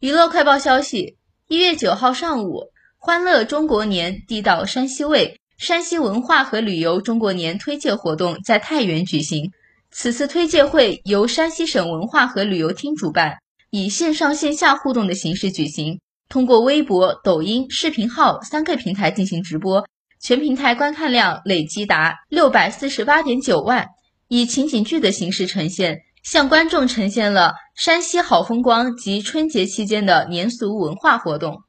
[0.00, 1.16] 娱乐快报消息：
[1.48, 9.50] 一月九号上午，欢乐中国年地道山西味山西文化和旅游中国年推介活动在太原举行。
[9.90, 13.38] 此次推介会由山西省文化和旅游厅主办，
[13.70, 19.84] 以线上线下互动的形式举行，通过微博、抖音、视频号三个平台进行直播，
[20.20, 23.88] 全平台观看量累计达六百四十八点九万，
[24.28, 26.02] 以情景剧的形式呈现。
[26.22, 31.67] 向观众呈现了山西好风光及春节期间的年俗文化活动。